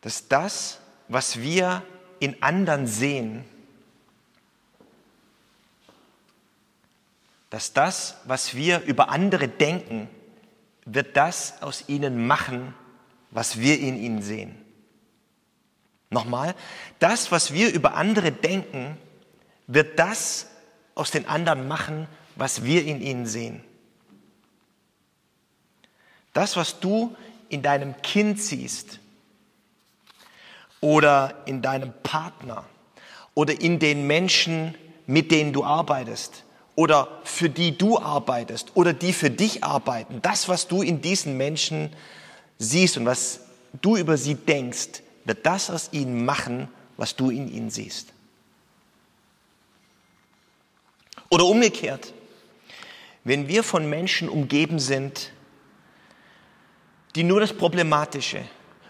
dass 0.01 0.27
das, 0.27 0.79
was 1.07 1.39
wir 1.39 1.83
in 2.19 2.43
anderen 2.43 2.85
sehen, 2.85 3.45
dass 7.49 7.71
das, 7.71 8.17
was 8.25 8.55
wir 8.55 8.81
über 8.81 9.07
andere 9.07 9.47
denken, 9.47 10.09
wird 10.85 11.15
das 11.15 11.61
aus 11.61 11.85
ihnen 11.87 12.27
machen, 12.27 12.73
was 13.31 13.59
wir 13.59 13.79
in 13.79 13.97
ihnen 13.97 14.21
sehen. 14.21 14.55
Nochmal, 16.09 16.55
das, 16.99 17.31
was 17.31 17.53
wir 17.53 17.73
über 17.73 17.95
andere 17.95 18.33
denken, 18.33 18.97
wird 19.67 19.97
das 19.97 20.47
aus 20.93 21.11
den 21.11 21.25
anderen 21.25 21.67
machen, 21.67 22.07
was 22.35 22.63
wir 22.63 22.85
in 22.85 23.01
ihnen 23.01 23.25
sehen. 23.25 23.63
Das, 26.37 26.55
was 26.55 26.79
du 26.79 27.15
in 27.49 27.63
deinem 27.63 27.99
Kind 28.03 28.39
siehst 28.39 28.99
oder 30.81 31.33
in 31.47 31.63
deinem 31.63 31.91
Partner 32.03 32.63
oder 33.33 33.59
in 33.59 33.79
den 33.79 34.05
Menschen, 34.05 34.75
mit 35.07 35.31
denen 35.31 35.51
du 35.51 35.63
arbeitest 35.63 36.43
oder 36.75 37.07
für 37.23 37.49
die 37.49 37.75
du 37.75 37.97
arbeitest 37.97 38.75
oder 38.75 38.93
die 38.93 39.13
für 39.13 39.31
dich 39.31 39.63
arbeiten, 39.63 40.19
das, 40.21 40.47
was 40.47 40.67
du 40.67 40.83
in 40.83 41.01
diesen 41.01 41.37
Menschen 41.37 41.89
siehst 42.59 42.97
und 42.97 43.07
was 43.07 43.39
du 43.81 43.97
über 43.97 44.15
sie 44.15 44.35
denkst, 44.35 45.01
wird 45.25 45.43
das 45.43 45.71
aus 45.71 45.89
ihnen 45.91 46.23
machen, 46.23 46.67
was 46.97 47.15
du 47.15 47.31
in 47.31 47.51
ihnen 47.51 47.71
siehst. 47.71 48.13
Oder 51.29 51.45
umgekehrt, 51.45 52.13
wenn 53.23 53.47
wir 53.47 53.63
von 53.63 53.89
Menschen 53.89 54.29
umgeben 54.29 54.77
sind, 54.77 55.31
die 57.15 57.23
nur 57.23 57.39
das 57.39 57.53
Problematische, 57.53 58.43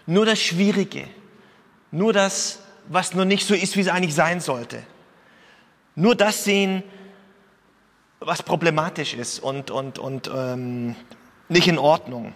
nur 0.06 0.26
das 0.26 0.40
Schwierige, 0.40 1.08
nur 1.92 2.14
das, 2.14 2.60
was 2.88 3.14
nur 3.14 3.26
nicht 3.26 3.46
so 3.46 3.54
ist, 3.54 3.76
wie 3.76 3.82
es 3.82 3.88
eigentlich 3.88 4.16
sein 4.16 4.40
sollte, 4.40 4.84
nur 5.96 6.16
das 6.16 6.44
sehen, 6.44 6.84
was 8.20 8.44
problematisch 8.44 9.14
ist 9.14 9.40
und, 9.40 9.72
und, 9.72 10.00
und 10.00 10.30
ähm, 10.34 10.96
nicht 11.50 11.68
in 11.68 11.78
Ordnung 11.78 12.34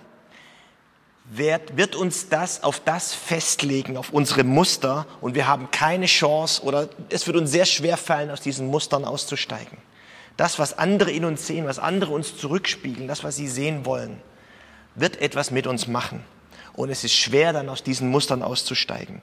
wird, 1.26 1.78
wird 1.78 1.96
uns 1.96 2.30
das 2.30 2.64
auf 2.64 2.80
das 2.82 3.14
festlegen, 3.14 3.98
auf 3.98 4.12
unsere 4.12 4.44
Muster 4.44 5.06
und 5.22 5.34
wir 5.36 5.48
haben 5.48 5.72
keine 5.72 6.06
Chance 6.06 6.62
oder 6.64 6.90
es 7.10 7.26
wird 7.26 7.38
uns 7.38 7.52
sehr 7.52 7.66
schwer 7.66 7.98
fallen, 7.98 8.30
aus 8.32 8.42
diesen 8.42 8.68
Mustern 8.68 9.06
auszusteigen. 9.06 9.78
Das, 10.38 10.60
was 10.60 10.78
andere 10.78 11.12
in 11.12 11.26
uns 11.26 11.48
sehen, 11.48 11.66
was 11.66 11.80
andere 11.80 12.14
uns 12.14 12.38
zurückspiegeln, 12.38 13.08
das, 13.08 13.24
was 13.24 13.36
sie 13.36 13.48
sehen 13.48 13.86
wollen, 13.86 14.22
wird 14.96 15.22
etwas 15.22 15.52
mit 15.52 15.68
uns 15.68 15.88
machen. 15.88 16.24
Und 16.74 16.90
es 16.90 17.04
ist 17.04 17.14
schwer, 17.14 17.54
dann 17.54 17.70
aus 17.70 17.84
diesen 17.84 18.10
Mustern 18.10 18.42
auszusteigen. 18.42 19.22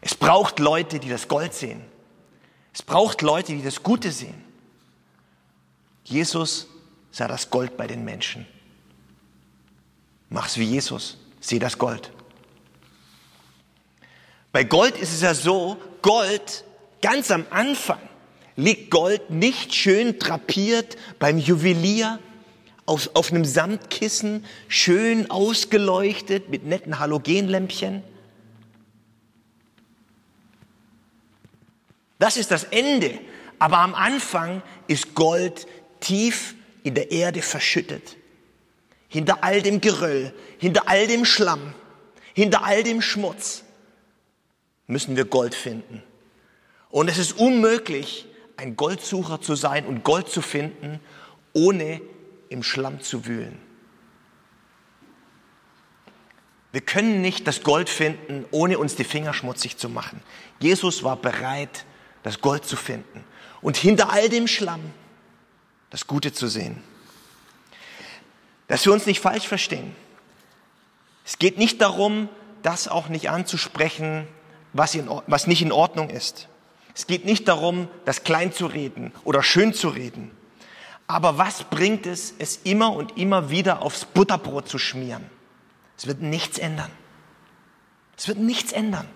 Es 0.00 0.14
braucht 0.14 0.58
Leute, 0.58 0.98
die 0.98 1.08
das 1.08 1.28
Gold 1.28 1.52
sehen. 1.54 1.82
Es 2.72 2.82
braucht 2.82 3.22
Leute, 3.22 3.52
die 3.52 3.62
das 3.62 3.82
Gute 3.82 4.12
sehen. 4.12 4.44
Jesus 6.04 6.68
sah 7.10 7.26
das 7.26 7.50
Gold 7.50 7.76
bei 7.76 7.86
den 7.86 8.04
Menschen. 8.04 8.46
Mach's 10.28 10.56
wie 10.58 10.64
Jesus. 10.64 11.16
Sieh 11.40 11.58
das 11.58 11.78
Gold. 11.78 12.10
Bei 14.52 14.64
Gold 14.64 14.96
ist 14.96 15.12
es 15.12 15.22
ja 15.22 15.34
so, 15.34 15.76
Gold, 16.02 16.64
ganz 17.02 17.30
am 17.30 17.46
Anfang, 17.50 18.00
liegt 18.56 18.90
Gold 18.90 19.30
nicht 19.30 19.74
schön 19.74 20.18
drapiert 20.18 20.96
beim 21.18 21.38
Juwelier 21.38 22.18
auf, 22.86 23.10
auf 23.14 23.30
einem 23.30 23.44
Samtkissen, 23.44 24.44
schön 24.68 25.30
ausgeleuchtet 25.30 26.48
mit 26.48 26.64
netten 26.64 26.98
Halogenlämpchen. 26.98 28.02
Das 32.18 32.36
ist 32.36 32.50
das 32.50 32.64
Ende. 32.64 33.18
Aber 33.58 33.78
am 33.78 33.94
Anfang 33.94 34.62
ist 34.86 35.14
Gold 35.14 35.66
tief 36.00 36.54
in 36.82 36.94
der 36.94 37.10
Erde 37.10 37.42
verschüttet 37.42 38.16
hinter 39.08 39.42
all 39.42 39.62
dem 39.62 39.80
Geröll, 39.80 40.34
hinter 40.58 40.88
all 40.88 41.06
dem 41.06 41.24
Schlamm, 41.24 41.74
hinter 42.34 42.64
all 42.64 42.82
dem 42.82 43.00
Schmutz 43.00 43.62
müssen 44.86 45.16
wir 45.16 45.24
Gold 45.24 45.54
finden. 45.54 46.02
Und 46.90 47.08
es 47.08 47.18
ist 47.18 47.32
unmöglich, 47.38 48.26
ein 48.56 48.76
Goldsucher 48.76 49.40
zu 49.40 49.54
sein 49.54 49.86
und 49.86 50.04
Gold 50.04 50.28
zu 50.28 50.42
finden, 50.42 51.00
ohne 51.52 52.00
im 52.48 52.62
Schlamm 52.62 53.00
zu 53.00 53.26
wühlen. 53.26 53.58
Wir 56.72 56.80
können 56.82 57.22
nicht 57.22 57.46
das 57.46 57.62
Gold 57.62 57.88
finden, 57.88 58.44
ohne 58.50 58.78
uns 58.78 58.96
die 58.96 59.04
Finger 59.04 59.32
schmutzig 59.32 59.78
zu 59.78 59.88
machen. 59.88 60.22
Jesus 60.60 61.02
war 61.02 61.16
bereit, 61.16 61.86
das 62.22 62.40
Gold 62.40 62.66
zu 62.66 62.76
finden 62.76 63.24
und 63.62 63.76
hinter 63.76 64.12
all 64.12 64.28
dem 64.28 64.46
Schlamm 64.46 64.92
das 65.90 66.06
Gute 66.06 66.32
zu 66.32 66.48
sehen. 66.48 66.82
Dass 68.68 68.84
wir 68.84 68.92
uns 68.92 69.06
nicht 69.06 69.20
falsch 69.20 69.48
verstehen. 69.48 69.94
Es 71.24 71.38
geht 71.38 71.56
nicht 71.56 71.80
darum, 71.80 72.28
das 72.62 72.88
auch 72.88 73.08
nicht 73.08 73.30
anzusprechen, 73.30 74.28
was, 74.72 74.94
in, 74.94 75.08
was 75.26 75.46
nicht 75.46 75.62
in 75.62 75.72
Ordnung 75.72 76.10
ist. 76.10 76.48
Es 76.94 77.06
geht 77.06 77.24
nicht 77.24 77.48
darum, 77.48 77.88
das 78.04 78.22
klein 78.22 78.52
zu 78.52 78.66
reden 78.66 79.12
oder 79.24 79.42
schön 79.42 79.72
zu 79.72 79.88
reden. 79.88 80.30
Aber 81.06 81.38
was 81.38 81.64
bringt 81.64 82.06
es, 82.06 82.34
es 82.38 82.60
immer 82.64 82.92
und 82.92 83.16
immer 83.16 83.50
wieder 83.50 83.82
aufs 83.82 84.04
Butterbrot 84.04 84.68
zu 84.68 84.78
schmieren? 84.78 85.24
Es 85.96 86.06
wird 86.06 86.20
nichts 86.20 86.58
ändern. 86.58 86.90
Es 88.16 88.28
wird 88.28 88.38
nichts 88.38 88.72
ändern. 88.72 89.08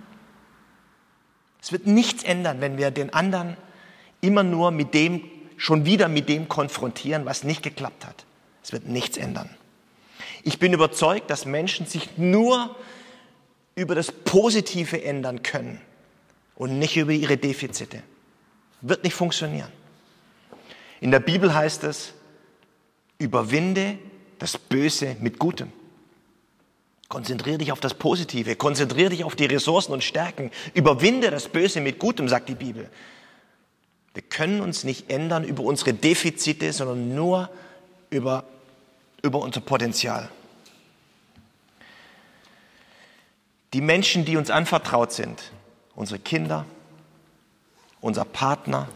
Es 1.63 1.73
wird 1.73 1.87
nichts 1.87 2.23
ändern, 2.23 2.61
wenn 2.61 2.79
wir 2.79 2.91
den 2.91 3.13
anderen 3.13 3.57
immer 4.21 4.43
nur 4.43 4.71
mit 4.71 4.95
dem, 4.95 5.23
schon 5.57 5.85
wieder 5.85 6.09
mit 6.09 6.29
dem 6.29 6.49
konfrontieren, 6.49 7.27
was 7.27 7.45
nicht 7.45 7.63
geklappt 7.63 8.07
hat. 8.07 8.25
Es 8.63 8.73
wird 8.73 8.87
nichts 8.87 9.17
ändern. 9.17 9.51
Ich 10.43 10.59
bin 10.59 10.73
überzeugt, 10.73 11.29
dass 11.31 11.45
Menschen 11.45 11.87
sich 11.87 12.17
nur 12.17 12.75
über 13.75 13.95
das 13.95 14.13
Positive 14.13 15.03
ändern 15.03 15.43
können 15.43 15.81
und 16.55 16.79
nicht 16.79 16.97
über 16.97 17.13
ihre 17.13 17.37
Defizite. 17.37 18.03
Wird 18.81 19.05
nicht 19.05 19.15
funktionieren. 19.15 19.71
In 21.01 21.11
der 21.11 21.21
Bibel 21.21 21.55
heißt 21.55 21.85
es, 21.85 22.13
überwinde 23.19 23.99
das 24.39 24.59
Böse 24.59 25.17
mit 25.21 25.39
Gutem. 25.39 25.73
Konzentriere 27.09 27.59
dich 27.59 27.73
auf 27.73 27.81
das 27.81 27.95
Positive, 27.95 28.55
konzentriere 28.55 29.11
dich 29.11 29.25
auf 29.25 29.35
die 29.35 29.47
Ressourcen 29.47 29.93
und 29.93 30.05
Stärken. 30.05 30.51
Überwinde 30.75 31.31
das 31.31 31.49
Böse 31.49 31.81
mit 31.81 31.99
Gutem, 31.99 32.29
sagt 32.29 32.49
die 32.49 32.55
Bibel. 32.55 32.89
Wir 34.15 34.23
können 34.23 34.61
uns 34.61 34.85
nicht 34.85 35.11
ändern 35.11 35.45
über 35.45 35.63
unsere 35.63 35.93
Defizite, 35.93 36.73
sondern 36.73 37.15
nur 37.15 37.51
über, 38.11 38.45
über 39.23 39.41
unser 39.41 39.61
Potenzial. 39.61 40.29
Die 43.73 43.81
Menschen, 43.81 44.25
die 44.25 44.37
uns 44.37 44.51
anvertraut 44.51 45.13
sind, 45.13 45.53
unsere 45.95 46.19
Kinder, 46.19 46.65
unser 48.01 48.25
Partner, 48.25 48.89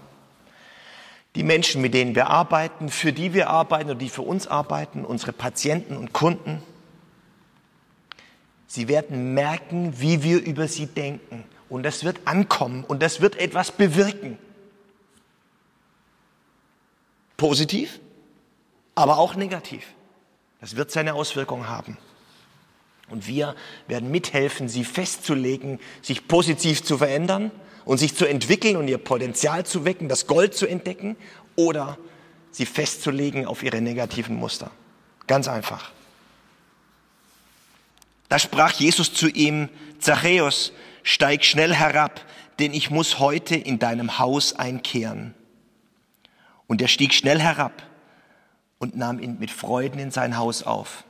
die 1.35 1.43
Menschen, 1.43 1.83
mit 1.83 1.95
denen 1.95 2.15
wir 2.15 2.29
arbeiten, 2.29 2.89
für 2.89 3.13
die 3.13 3.35
wir 3.35 3.51
arbeiten 3.51 3.91
oder 3.91 3.99
die 3.99 4.09
für 4.09 4.23
uns 4.23 4.47
arbeiten, 4.47 5.05
unsere 5.05 5.33
Patienten 5.33 5.97
und 5.97 6.13
Kunden, 6.13 6.63
sie 8.67 8.89
werden 8.89 9.35
merken, 9.35 10.01
wie 10.01 10.23
wir 10.23 10.43
über 10.43 10.69
sie 10.69 10.87
denken. 10.87 11.45
Und 11.69 11.83
das 11.83 12.05
wird 12.05 12.21
ankommen 12.27 12.85
und 12.85 13.03
das 13.03 13.21
wird 13.21 13.37
etwas 13.37 13.73
bewirken. 13.73 14.39
Positiv, 17.37 17.99
aber 18.95 19.19
auch 19.19 19.35
negativ. 19.35 19.87
Das 20.61 20.77
wird 20.77 20.93
seine 20.93 21.15
Auswirkungen 21.15 21.69
haben. 21.69 21.99
Und 23.11 23.27
wir 23.27 23.55
werden 23.89 24.11
mithelfen, 24.11 24.69
sie 24.69 24.85
festzulegen, 24.85 25.81
sich 26.01 26.29
positiv 26.29 26.83
zu 26.83 26.97
verändern 26.97 27.51
und 27.85 27.99
sich 27.99 28.15
zu 28.15 28.27
entwickeln 28.27 28.77
und 28.77 28.89
ihr 28.89 28.99
Potenzial 28.99 29.67
zu 29.67 29.85
wecken, 29.85 30.09
das 30.09 30.27
Gold 30.27 30.55
zu 30.55 30.67
entdecken 30.67 31.17
oder 31.57 31.99
sie 32.51 32.67
festzulegen 32.67 33.47
auf 33.47 33.63
ihre 33.63 33.81
negativen 33.81 34.37
Muster. 34.37 34.71
Ganz 35.27 35.49
einfach. 35.49 35.91
Da 38.29 38.39
sprach 38.39 38.73
Jesus 38.73 39.13
zu 39.13 39.29
ihm, 39.29 39.69
Zachäus, 39.99 40.73
steig 41.03 41.45
schnell 41.45 41.75
herab, 41.75 42.21
denn 42.59 42.73
ich 42.73 42.91
muss 42.91 43.19
heute 43.19 43.55
in 43.55 43.79
deinem 43.79 44.19
Haus 44.19 44.55
einkehren. 44.55 45.35
Und 46.67 46.81
er 46.81 46.89
stieg 46.89 47.13
schnell 47.13 47.41
herab 47.41 47.83
und 48.79 48.97
nahm 48.97 49.19
ihn 49.19 49.39
mit 49.39 49.51
Freuden 49.51 49.99
in 49.99 50.11
sein 50.11 50.37
Haus 50.37 50.63
auf. 50.63 51.05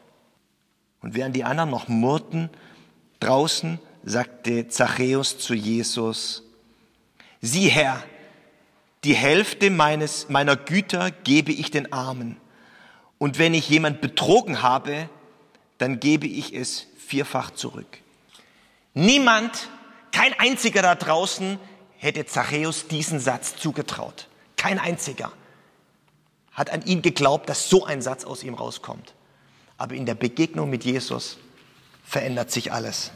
Und 1.00 1.14
während 1.14 1.36
die 1.36 1.44
anderen 1.44 1.70
noch 1.70 1.88
murrten, 1.88 2.50
draußen 3.20 3.78
sagte 4.04 4.68
Zachäus 4.68 5.38
zu 5.38 5.54
Jesus, 5.54 6.43
Sieh 7.46 7.68
Herr, 7.68 8.02
die 9.04 9.14
Hälfte 9.14 9.68
meines, 9.68 10.30
meiner 10.30 10.56
Güter 10.56 11.10
gebe 11.10 11.52
ich 11.52 11.70
den 11.70 11.92
Armen. 11.92 12.38
Und 13.18 13.38
wenn 13.38 13.52
ich 13.52 13.68
jemand 13.68 14.00
betrogen 14.00 14.62
habe, 14.62 15.10
dann 15.76 16.00
gebe 16.00 16.26
ich 16.26 16.54
es 16.54 16.86
vierfach 16.96 17.50
zurück. 17.50 17.98
Niemand, 18.94 19.68
kein 20.10 20.32
einziger 20.38 20.80
da 20.80 20.94
draußen 20.94 21.58
hätte 21.98 22.24
Zachäus 22.24 22.88
diesen 22.88 23.20
Satz 23.20 23.56
zugetraut. 23.56 24.26
Kein 24.56 24.78
einziger 24.78 25.30
hat 26.50 26.70
an 26.70 26.80
ihn 26.86 27.02
geglaubt, 27.02 27.46
dass 27.50 27.68
so 27.68 27.84
ein 27.84 28.00
Satz 28.00 28.24
aus 28.24 28.42
ihm 28.42 28.54
rauskommt. 28.54 29.12
Aber 29.76 29.94
in 29.94 30.06
der 30.06 30.14
Begegnung 30.14 30.70
mit 30.70 30.86
Jesus 30.86 31.36
verändert 32.06 32.50
sich 32.50 32.72
alles. 32.72 33.10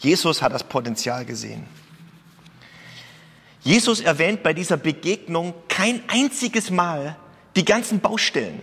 Jesus 0.00 0.42
hat 0.42 0.52
das 0.52 0.64
Potenzial 0.64 1.24
gesehen. 1.24 1.66
Jesus 3.62 4.00
erwähnt 4.00 4.42
bei 4.42 4.52
dieser 4.54 4.76
Begegnung 4.76 5.54
kein 5.68 6.02
einziges 6.08 6.70
Mal 6.70 7.16
die 7.54 7.64
ganzen 7.64 8.00
Baustellen. 8.00 8.60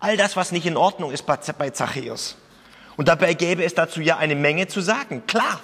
All 0.00 0.16
das, 0.16 0.36
was 0.36 0.52
nicht 0.52 0.66
in 0.66 0.76
Ordnung 0.76 1.10
ist 1.10 1.24
bei 1.26 1.70
Zachäus. 1.70 2.36
Und 2.96 3.08
dabei 3.08 3.34
gäbe 3.34 3.64
es 3.64 3.74
dazu 3.74 4.00
ja 4.00 4.16
eine 4.16 4.34
Menge 4.34 4.66
zu 4.66 4.80
sagen. 4.80 5.26
Klar. 5.26 5.60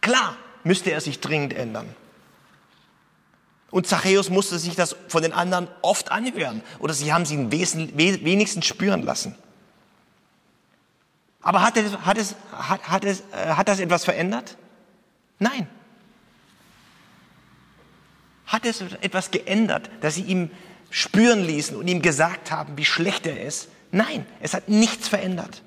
Klar 0.00 0.36
müsste 0.64 0.90
er 0.90 1.00
sich 1.00 1.20
dringend 1.20 1.52
ändern. 1.54 1.94
Und 3.70 3.86
Zachäus 3.86 4.30
musste 4.30 4.58
sich 4.58 4.76
das 4.76 4.96
von 5.08 5.22
den 5.22 5.32
anderen 5.32 5.68
oft 5.82 6.12
anhören 6.12 6.62
oder 6.78 6.94
sie 6.94 7.12
haben 7.12 7.24
sie 7.24 7.50
wenigstens 7.50 8.66
spüren 8.66 9.02
lassen. 9.02 9.34
Aber 11.42 11.60
hat, 11.62 11.76
es, 11.76 11.92
hat, 11.98 12.16
es, 12.16 12.36
hat, 12.52 12.88
hat, 12.88 13.04
es, 13.04 13.20
äh, 13.32 13.48
hat 13.48 13.68
das 13.68 13.78
etwas 13.78 14.04
verändert? 14.04 14.56
Nein. 15.38 15.68
Hat 18.46 18.66
es 18.66 18.80
etwas 18.80 19.30
geändert, 19.30 19.90
dass 20.00 20.16
sie 20.16 20.22
ihm 20.22 20.50
spüren 20.90 21.44
ließen 21.44 21.76
und 21.76 21.88
ihm 21.88 22.02
gesagt 22.02 22.50
haben, 22.50 22.76
wie 22.76 22.84
schlecht 22.84 23.26
er 23.26 23.40
ist? 23.40 23.68
Nein, 23.90 24.26
es 24.40 24.54
hat 24.54 24.68
nichts 24.68 25.08
verändert. 25.08 25.62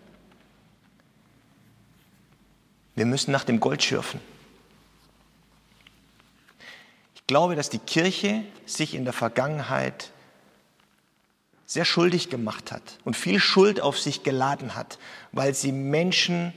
Wir 2.96 3.06
müssen 3.06 3.32
nach 3.32 3.44
dem 3.44 3.60
Gold 3.60 3.84
schürfen 3.84 4.20
glaube, 7.28 7.56
dass 7.56 7.70
die 7.70 7.80
Kirche 7.80 8.44
sich 8.66 8.96
in 8.96 9.04
der 9.04 9.13
Vergangenheit 9.13 10.12
sehr 11.66 11.84
schuldig 11.84 12.30
gemacht 12.30 12.72
hat 12.72 12.98
und 13.04 13.18
viel 13.18 13.40
Schuld 13.40 13.82
auf 13.82 14.00
sich 14.00 14.24
geladen 14.24 14.76
hat, 14.76 14.98
weil 15.34 15.54
sie 15.54 15.74
Menschen 15.74 16.54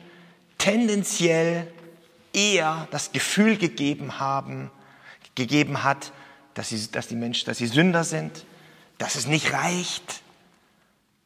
tendenziell 0.58 1.66
eher 2.32 2.86
das 2.92 3.10
Gefühl 3.10 3.56
gegeben 3.56 4.20
haben, 4.20 4.70
gegeben 5.40 5.82
hat, 5.82 6.12
dass, 6.54 6.68
sie, 6.68 6.90
dass 6.90 7.08
die 7.08 7.16
Menschen, 7.16 7.46
dass 7.46 7.58
sie 7.58 7.66
Sünder 7.66 8.04
sind, 8.04 8.44
dass 8.98 9.14
es 9.14 9.26
nicht 9.26 9.52
reicht, 9.52 10.20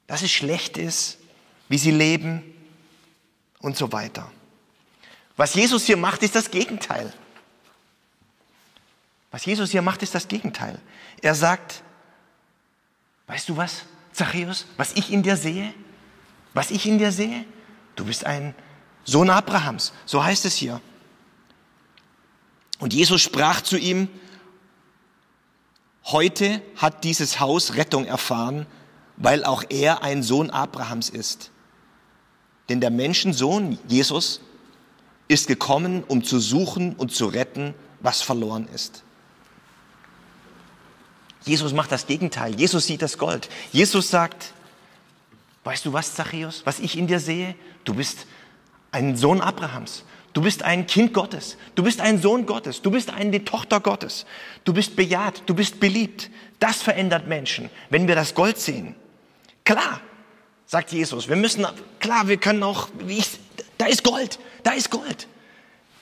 dass 0.07 0.22
es 0.22 0.31
schlecht 0.31 0.79
ist, 0.79 1.18
wie 1.68 1.79
sie 1.79 1.90
leben 1.90 2.42
und 3.61 3.77
so 3.77 3.90
weiter. 3.92 4.31
Was 5.37 5.55
Jesus 5.55 5.85
hier 5.87 5.96
macht, 5.96 6.22
ist 6.22 6.37
das 6.37 6.50
Gegenteil. 6.50 7.12
Was 9.33 9.44
Jesus 9.44 9.72
hier 9.72 9.83
macht, 9.83 10.03
ist 10.03 10.14
das 10.14 10.29
Gegenteil. 10.29 10.81
Er 11.20 11.35
sagt, 11.35 11.83
weißt 13.27 13.48
du 13.48 13.57
was, 13.57 13.83
Zachäus, 14.12 14.66
was 14.77 14.92
ich 14.92 15.12
in 15.12 15.24
dir 15.24 15.37
sehe? 15.37 15.74
Was 16.53 16.70
ich 16.70 16.87
in 16.87 16.98
dir 16.98 17.11
sehe? 17.11 17.44
Du 17.96 18.05
bist 18.05 18.24
ein 18.24 18.55
Sohn 19.03 19.31
Abrahams. 19.31 19.92
So 20.07 20.22
heißt 20.22 20.44
es 20.44 20.55
hier. 20.55 20.81
Und 22.79 22.93
Jesus 22.93 23.23
sprach 23.23 23.61
zu 23.61 23.77
ihm, 23.77 24.09
heute 26.07 26.61
hat 26.77 27.05
dieses 27.05 27.41
Haus 27.41 27.75
Rettung 27.75 28.05
erfahren, 28.05 28.67
weil 29.17 29.45
auch 29.45 29.65
er 29.69 30.03
ein 30.03 30.23
Sohn 30.23 30.51
Abrahams 30.51 31.09
ist. 31.09 31.51
Denn 32.69 32.81
der 32.81 32.91
Menschensohn, 32.91 33.79
Jesus, 33.89 34.41
ist 35.29 35.47
gekommen, 35.47 36.05
um 36.05 36.25
zu 36.25 36.39
suchen 36.39 36.95
und 36.95 37.13
zu 37.13 37.27
retten, 37.27 37.75
was 38.01 38.23
verloren 38.23 38.69
ist. 38.75 39.03
Jesus 41.45 41.73
macht 41.73 41.93
das 41.93 42.07
Gegenteil. 42.07 42.55
Jesus 42.59 42.87
sieht 42.87 43.03
das 43.03 43.19
Gold. 43.19 43.49
Jesus 43.73 44.11
sagt, 44.11 44.53
weißt 45.65 45.85
du 45.85 45.93
was, 45.93 46.15
Zachäus, 46.15 46.63
was 46.65 46.79
ich 46.81 46.97
in 46.97 47.07
dir 47.07 47.21
sehe? 47.21 47.55
Du 47.85 47.95
bist 47.95 48.27
ein 48.93 49.17
Sohn 49.17 49.41
Abrahams. 49.41 50.05
Du 50.35 50.42
bist 50.42 50.62
ein 50.64 50.87
Kind 50.87 51.14
Gottes. 51.14 51.57
Du 51.77 51.85
bist 51.85 52.01
ein 52.01 52.20
Sohn 52.20 52.44
Gottes. 52.44 52.83
Du 52.83 52.90
bist 52.90 53.11
eine 53.11 53.44
Tochter 53.44 53.81
Gottes. 53.81 54.27
Du 54.64 54.75
bist 54.75 54.97
bejaht. 54.97 55.44
Du 55.47 55.55
bist 55.55 55.81
beliebt. 55.81 56.29
Das 56.59 56.83
verändert 56.83 57.29
Menschen, 57.29 57.70
wenn 57.88 58.09
wir 58.09 58.16
das 58.16 58.35
Gold 58.35 58.59
sehen. 58.59 58.97
Klar, 59.64 60.01
sagt 60.66 60.92
Jesus, 60.92 61.29
wir 61.29 61.37
müssen, 61.37 61.66
klar, 62.01 62.27
wir 62.27 62.37
können 62.37 62.64
auch, 62.64 62.88
ich, 63.07 63.38
da 63.79 63.87
ist 63.87 64.03
Gold. 64.03 64.40
Da 64.64 64.73
ist 64.73 64.90
Gold. 64.90 65.29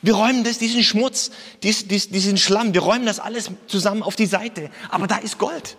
Wir 0.00 0.14
räumen 0.14 0.44
das, 0.44 0.58
diesen 0.58 0.82
Schmutz, 0.82 1.30
dies, 1.62 1.86
dies, 1.86 2.08
diesen 2.08 2.36
Schlamm, 2.36 2.74
wir 2.74 2.80
räumen 2.80 3.06
das 3.06 3.20
alles 3.20 3.50
zusammen 3.68 4.02
auf 4.02 4.16
die 4.16 4.26
Seite. 4.26 4.70
Aber 4.90 5.06
da 5.06 5.18
ist 5.18 5.38
Gold. 5.38 5.76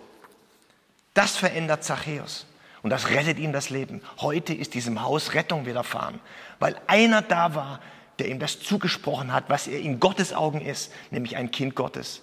Das 1.12 1.36
verändert 1.36 1.84
Zachäus. 1.84 2.46
Und 2.82 2.90
das 2.90 3.10
rettet 3.10 3.38
ihm 3.38 3.52
das 3.52 3.70
Leben. 3.70 4.00
Heute 4.20 4.54
ist 4.54 4.74
diesem 4.74 5.02
Haus 5.02 5.34
Rettung 5.34 5.66
widerfahren, 5.66 6.20
weil 6.60 6.76
einer 6.86 7.22
da 7.22 7.54
war, 7.54 7.80
der 8.18 8.28
ihm 8.28 8.38
das 8.38 8.60
zugesprochen 8.60 9.32
hat, 9.32 9.48
was 9.48 9.66
er 9.66 9.80
in 9.80 10.00
Gottes 10.00 10.32
Augen 10.32 10.60
ist, 10.60 10.92
nämlich 11.10 11.36
ein 11.36 11.50
Kind 11.50 11.74
Gottes, 11.74 12.22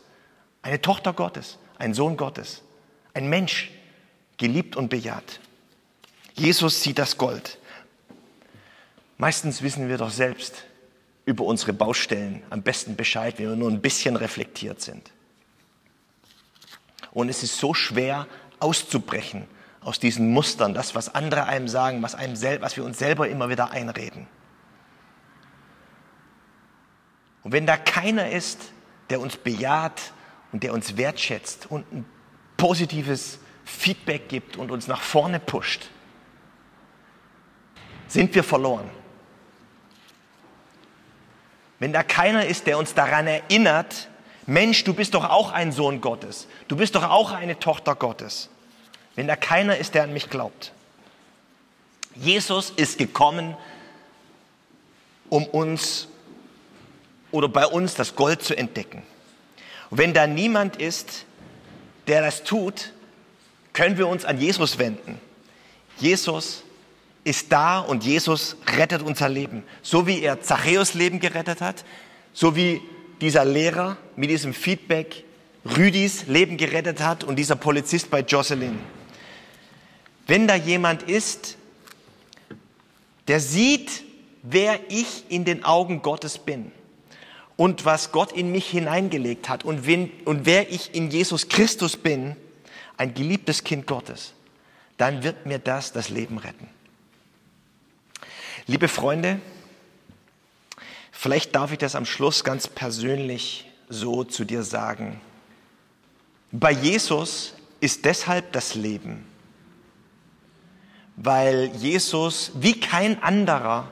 eine 0.62 0.82
Tochter 0.82 1.14
Gottes, 1.14 1.58
ein 1.78 1.94
Sohn 1.94 2.18
Gottes, 2.18 2.62
ein 3.14 3.30
Mensch, 3.30 3.72
geliebt 4.38 4.76
und 4.76 4.90
bejaht. 4.90 5.40
Jesus 6.34 6.82
sieht 6.82 6.98
das 6.98 7.18
Gold. 7.18 7.60
Meistens 9.18 9.62
wissen 9.62 9.88
wir 9.88 9.98
doch 9.98 10.10
selbst, 10.10 10.64
über 11.26 11.44
unsere 11.44 11.74
Baustellen 11.74 12.42
am 12.50 12.64
besten 12.64 12.96
Bescheid, 12.96 13.38
wenn 13.38 13.50
wir 13.50 13.56
nur 13.56 13.70
ein 13.70 13.82
bisschen 13.82 14.16
reflektiert 14.16 14.82
sind. 14.82 15.12
Und 17.12 17.30
es 17.30 17.44
ist 17.44 17.58
so 17.58 17.74
schwer 17.74 18.28
auszubrechen 18.60 19.46
aus 19.82 20.00
diesen 20.00 20.32
Mustern, 20.32 20.74
das, 20.74 20.96
was 20.96 21.14
andere 21.14 21.46
einem 21.46 21.68
sagen, 21.68 22.02
was, 22.02 22.16
einem 22.16 22.36
was 22.62 22.78
wir 22.78 22.84
uns 22.84 22.98
selber 22.98 23.28
immer 23.28 23.50
wieder 23.50 23.72
einreden. 23.72 24.28
Und 27.44 27.52
wenn 27.52 27.66
da 27.66 27.78
keiner 27.78 28.30
ist, 28.30 28.60
der 29.10 29.20
uns 29.20 29.38
bejaht 29.38 30.14
und 30.52 30.64
der 30.64 30.74
uns 30.74 30.98
wertschätzt 30.98 31.68
und 31.70 31.92
ein 31.92 32.06
positives 32.58 33.40
Feedback 33.66 34.30
gibt 34.30 34.58
und 34.58 34.72
uns 34.72 34.88
nach 34.88 35.02
vorne 35.02 35.40
pusht, 35.40 35.90
sind 38.08 38.36
wir 38.36 38.44
verloren. 38.44 38.90
Wenn 41.80 41.94
da 41.94 42.04
keiner 42.04 42.46
ist, 42.46 42.68
der 42.68 42.78
uns 42.78 42.94
daran 42.94 43.26
erinnert, 43.26 44.10
Mensch, 44.46 44.84
du 44.84 44.94
bist 44.94 45.14
doch 45.14 45.30
auch 45.30 45.52
ein 45.52 45.72
Sohn 45.72 46.02
Gottes, 46.02 46.48
du 46.68 46.76
bist 46.76 46.96
doch 46.96 47.10
auch 47.10 47.32
eine 47.32 47.58
Tochter 47.58 47.96
Gottes. 47.96 48.50
Wenn 49.16 49.28
da 49.28 49.36
keiner 49.36 49.78
ist, 49.78 49.96
der 49.96 50.04
an 50.04 50.14
mich 50.14 50.30
glaubt. 50.30 50.74
Jesus 52.16 52.70
ist 52.72 52.98
gekommen, 52.98 53.56
um 55.30 55.46
uns 55.46 56.08
oder 57.32 57.48
bei 57.48 57.66
uns 57.66 57.96
das 57.96 58.16
Gold 58.16 58.44
zu 58.44 58.58
entdecken. 58.58 59.04
Und 59.90 59.98
wenn 59.98 60.14
da 60.14 60.28
niemand 60.28 60.78
ist, 60.78 61.26
der 62.08 62.22
das 62.22 62.44
tut, 62.44 62.94
können 63.74 63.98
wir 63.98 64.08
uns 64.08 64.26
an 64.26 64.40
Jesus 64.40 64.78
wenden. 64.80 65.20
Jesus 65.98 66.64
ist 67.24 67.52
da 67.52 67.80
und 67.80 68.04
Jesus 68.04 68.56
rettet 68.76 69.02
unser 69.02 69.30
Leben. 69.30 69.64
So 69.82 70.08
wie 70.08 70.22
er 70.22 70.42
Zachäus 70.42 70.94
Leben 70.94 71.20
gerettet 71.20 71.62
hat, 71.62 71.86
so 72.34 72.56
wie 72.56 72.82
dieser 73.20 73.46
Lehrer 73.46 73.98
mit 74.16 74.30
diesem 74.30 74.54
Feedback 74.54 75.24
Rüdis 75.64 76.26
Leben 76.28 76.58
gerettet 76.58 77.02
hat 77.02 77.24
und 77.24 77.36
dieser 77.36 77.56
Polizist 77.56 78.10
bei 78.10 78.22
Jocelyn. 78.22 78.80
Wenn 80.26 80.48
da 80.48 80.56
jemand 80.56 81.04
ist, 81.04 81.58
der 83.28 83.40
sieht, 83.40 84.04
wer 84.42 84.80
ich 84.90 85.26
in 85.30 85.46
den 85.46 85.64
Augen 85.64 86.02
Gottes 86.02 86.40
bin 86.40 86.72
und 87.62 87.86
was 87.86 88.12
Gott 88.12 88.32
in 88.32 88.52
mich 88.52 88.68
hineingelegt 88.72 89.48
hat 89.48 89.64
und, 89.64 89.86
wen, 89.86 90.12
und 90.26 90.48
wer 90.48 90.72
ich 90.72 90.96
in 90.96 91.12
Jesus 91.12 91.48
Christus 91.48 91.96
bin, 91.96 92.36
ein 92.98 93.14
geliebtes 93.14 93.64
Kind 93.64 93.86
Gottes, 93.86 94.34
dann 94.98 95.22
wird 95.22 95.46
mir 95.46 95.60
das 95.60 95.94
das 95.94 96.10
Leben 96.10 96.40
retten. 96.40 96.68
Liebe 98.66 98.88
Freunde, 98.88 99.40
vielleicht 101.12 101.54
darf 101.54 101.72
ich 101.72 101.78
das 101.78 101.94
am 101.94 102.08
Schluss 102.08 102.44
ganz 102.44 102.68
persönlich 102.68 103.70
so 103.90 104.24
zu 104.24 104.44
dir 104.44 104.64
sagen. 104.64 105.22
Bei 106.52 106.72
Jesus 106.72 107.54
ist 107.80 108.06
deshalb 108.06 108.54
das 108.54 108.74
Leben, 108.74 109.24
weil 111.16 111.66
Jesus 111.76 112.54
wie 112.56 112.80
kein 112.80 113.22
anderer 113.22 113.92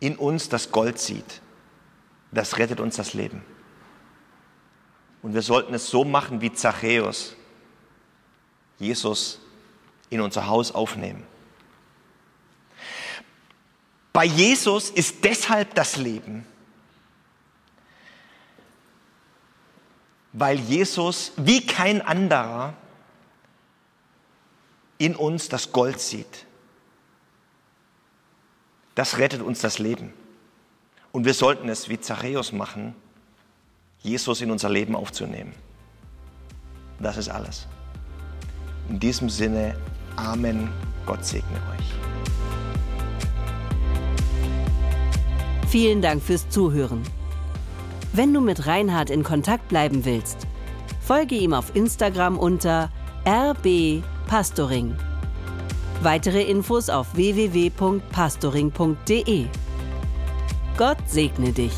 in 0.00 0.16
uns 0.16 0.48
das 0.48 0.72
Gold 0.72 0.98
sieht. 0.98 1.42
Das 2.36 2.58
rettet 2.58 2.80
uns 2.80 2.96
das 2.96 3.14
Leben. 3.14 3.42
Und 5.22 5.32
wir 5.32 5.40
sollten 5.40 5.72
es 5.72 5.88
so 5.88 6.04
machen 6.04 6.42
wie 6.42 6.52
Zachäus, 6.52 7.34
Jesus 8.78 9.40
in 10.10 10.20
unser 10.20 10.46
Haus 10.46 10.70
aufnehmen. 10.70 11.26
Bei 14.12 14.26
Jesus 14.26 14.90
ist 14.90 15.24
deshalb 15.24 15.74
das 15.74 15.96
Leben, 15.96 16.44
weil 20.34 20.60
Jesus 20.60 21.32
wie 21.38 21.64
kein 21.64 22.02
anderer 22.02 22.74
in 24.98 25.16
uns 25.16 25.48
das 25.48 25.72
Gold 25.72 26.00
sieht. 26.00 26.44
Das 28.94 29.16
rettet 29.16 29.40
uns 29.40 29.62
das 29.62 29.78
Leben. 29.78 30.12
Und 31.16 31.24
wir 31.24 31.32
sollten 31.32 31.70
es 31.70 31.88
wie 31.88 31.98
Zachäus 31.98 32.52
machen, 32.52 32.94
Jesus 34.02 34.42
in 34.42 34.50
unser 34.50 34.68
Leben 34.68 34.94
aufzunehmen. 34.94 35.54
Das 37.00 37.16
ist 37.16 37.30
alles. 37.30 37.66
In 38.90 39.00
diesem 39.00 39.30
Sinne, 39.30 39.74
Amen. 40.16 40.68
Gott 41.06 41.24
segne 41.24 41.56
euch. 41.72 41.86
Vielen 45.70 46.02
Dank 46.02 46.22
fürs 46.22 46.46
Zuhören. 46.50 47.02
Wenn 48.12 48.34
du 48.34 48.42
mit 48.42 48.66
Reinhard 48.66 49.08
in 49.08 49.22
Kontakt 49.22 49.68
bleiben 49.68 50.04
willst, 50.04 50.46
folge 51.00 51.36
ihm 51.36 51.54
auf 51.54 51.74
Instagram 51.74 52.38
unter 52.38 52.90
rbpastoring. 53.24 54.94
Weitere 56.02 56.42
Infos 56.42 56.90
auf 56.90 57.16
www.pastoring.de. 57.16 59.46
Gott 60.76 60.98
segne 61.08 61.52
dich. 61.52 61.72